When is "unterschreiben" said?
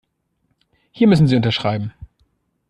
1.35-1.93